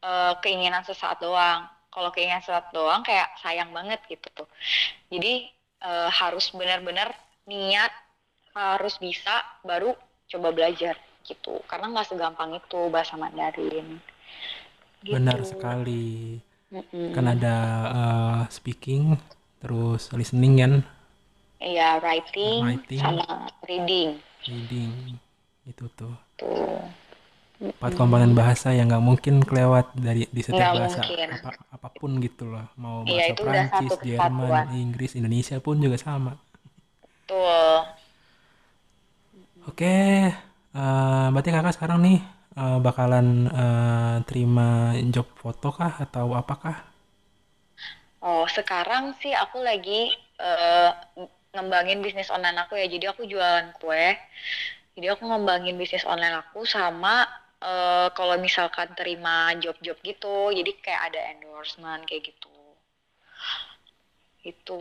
[0.04, 1.68] eh, keinginan sesaat doang.
[1.92, 4.48] Kalau keinginan sesaat doang kayak sayang banget gitu tuh.
[5.12, 7.14] Jadi eh, harus benar-benar
[7.48, 7.92] niat
[8.58, 9.94] harus bisa baru
[10.28, 11.62] coba belajar gitu.
[11.70, 14.02] Karena nggak segampang itu bahasa Mandarin.
[15.06, 16.40] Benar gitu sekali.
[16.68, 17.16] Mm-mm.
[17.16, 19.16] kan ada eh, speaking
[19.64, 20.74] terus listening kan?
[21.64, 23.00] Iya, writing writing.
[23.00, 24.20] sama reading.
[24.44, 25.16] Reading
[25.64, 26.12] itu tuh.
[26.36, 27.07] Tuh
[27.62, 31.04] empat komponen bahasa yang nggak mungkin kelewat dari di setiap nggak bahasa.
[31.10, 31.30] mungkin.
[31.36, 32.66] Apa apa pun gitu loh.
[32.84, 36.34] Mau bahasa Iya, itu udah Prancis satu Jerman Inggris Indonesia pun juga sama.
[37.28, 37.86] Tuh
[39.70, 39.94] oke
[40.78, 42.18] eh, berarti kakak sekarang nih
[42.62, 43.28] eh, bakalan
[43.62, 44.68] eh, terima
[45.14, 46.76] job foto kah atau apakah
[48.22, 50.10] Oh, sekarang sih aku lagi
[50.42, 50.90] eh,
[51.54, 52.88] ngembangin bisnis online aku ya.
[52.90, 54.08] Jadi aku jualan kue.
[54.98, 57.16] Jadi aku ngembangin bisnis online aku sama
[57.62, 60.52] eh, kalau misalkan terima job-job gitu.
[60.54, 62.54] Jadi kayak ada endorsement kayak gitu.
[64.46, 64.80] Itu.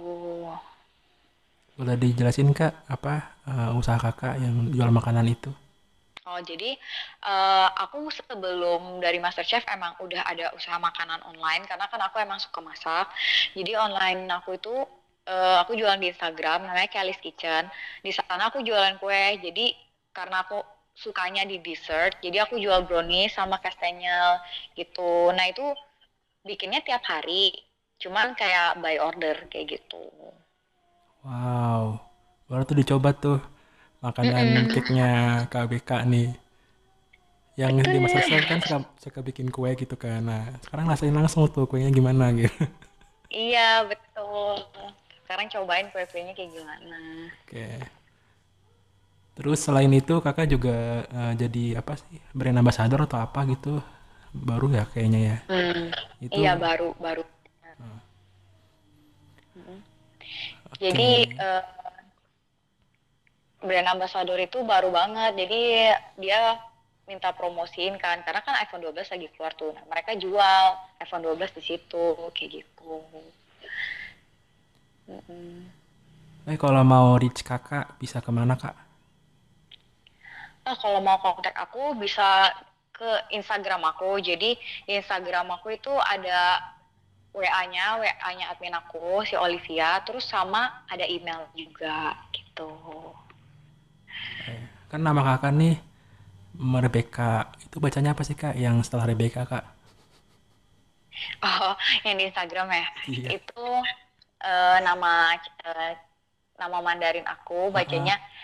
[1.77, 5.53] boleh dijelasin kak apa eh, usaha kakak yang jual makanan itu
[6.27, 6.75] Oh, jadi
[7.23, 12.43] uh, aku sebelum dari MasterChef emang udah ada usaha makanan online karena kan aku emang
[12.43, 13.07] suka masak.
[13.55, 14.75] Jadi online aku itu
[15.31, 17.71] uh, aku jualan di Instagram namanya Kelly's Kitchen.
[18.03, 19.39] Di sana aku jualan kue.
[19.39, 19.71] Jadi
[20.11, 20.59] karena aku
[20.97, 24.41] sukanya di dessert, jadi aku jual brownies sama kastanyel
[24.73, 25.29] gitu.
[25.37, 25.65] Nah, itu
[26.43, 27.53] bikinnya tiap hari.
[28.01, 30.09] Cuman kayak by order kayak gitu.
[31.21, 32.01] Wow.
[32.49, 33.41] Baru tuh dicoba tuh
[34.01, 34.73] makanan mm -mm.
[34.73, 35.11] cake-nya
[35.53, 36.29] KBK nih
[37.57, 41.65] yang di masa kan suka, suka bikin kue gitu kan nah sekarang rasain langsung tuh
[41.65, 42.53] kuenya gimana gitu
[43.33, 44.61] iya betul
[45.25, 47.01] sekarang cobain kue-kuenya kayak gimana
[47.33, 47.81] oke okay.
[49.37, 53.85] Terus selain itu kakak juga uh, jadi apa sih brand ambassador atau apa gitu
[54.33, 55.85] baru ya kayaknya ya hmm,
[56.25, 58.01] itu iya baru baru uh.
[60.73, 60.89] Okay.
[60.89, 61.65] jadi uh,
[63.61, 65.61] brand ambassador itu baru banget jadi
[66.17, 66.57] dia
[67.05, 70.65] minta promosiin kan karena kan iPhone 12 lagi keluar tuh nah, mereka jual
[71.05, 72.93] iPhone 12 di situ kayak gitu
[75.13, 75.77] mm -mm.
[76.47, 78.86] Eh kalau mau reach kakak bisa ke mana kak?
[80.67, 82.51] Nah kalau mau kontak aku bisa
[82.91, 84.19] ke Instagram aku.
[84.19, 86.59] Jadi di Instagram aku itu ada
[87.31, 92.73] WA-nya, WA-nya admin aku si Olivia, terus sama ada email juga gitu.
[94.91, 95.79] Kan nama kakak nih
[96.59, 97.53] Rebecca.
[97.63, 99.65] Itu bacanya apa sih kak yang setelah Rebecca kak?
[101.47, 102.89] Oh, yang di Instagram ya.
[103.07, 103.29] Iya.
[103.39, 103.65] Itu
[104.43, 105.93] uh, nama uh,
[106.57, 108.36] nama Mandarin aku bacanya uh -huh.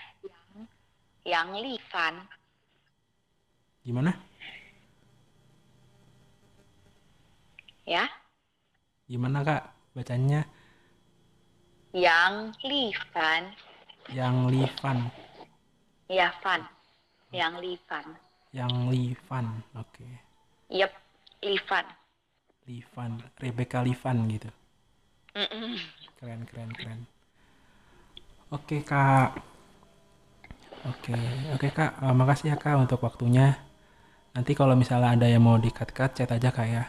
[1.23, 2.14] Yang Livan.
[3.83, 4.12] Gimana?
[7.87, 8.07] Ya?
[9.11, 9.62] Gimana kak
[9.95, 10.47] bacanya?
[11.93, 13.43] Yang Livan.
[14.11, 14.99] Yang Livan.
[16.12, 16.62] Iya, Van.
[17.33, 18.07] Yang Livan.
[18.53, 19.89] Yang Livan, oke.
[19.97, 20.12] Okay.
[20.68, 20.93] Yep,
[21.41, 21.87] Livan.
[22.68, 24.51] Livan, Rebecca Livan gitu.
[25.33, 25.73] Mm -mm.
[26.20, 27.01] Keren, keren, keren.
[28.53, 29.51] Oke, Kak.
[30.83, 31.14] Oke,
[31.55, 32.03] oke Kak.
[32.03, 33.55] Uh, makasih ya Kak untuk waktunya.
[34.35, 36.85] Nanti kalau misalnya ada yang mau di-cut-cut, chat aja Kak ya.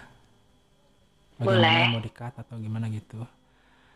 [1.38, 1.94] Bagaimana Boleh.
[1.94, 3.22] mau di-cut atau gimana gitu.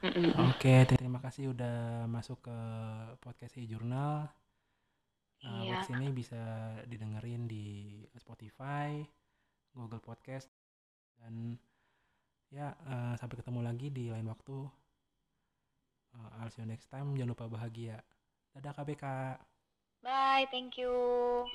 [0.06, 0.54] Mm -mm.
[0.54, 2.58] Oke, terima kasih udah masuk ke
[3.18, 4.30] podcast e-jurnal.
[5.42, 5.82] Uh, iya.
[5.82, 6.42] Podcast ini bisa
[6.86, 7.66] didengerin di
[8.22, 9.02] Spotify,
[9.74, 10.54] Google Podcast,
[11.18, 11.58] dan
[12.54, 14.58] ya uh, sampai ketemu lagi di lain waktu.
[16.14, 17.18] Uh, I'll see you next time.
[17.18, 17.98] Jangan lupa bahagia.
[18.54, 19.06] Dadah KBK.
[20.08, 21.52] Bye, thank you.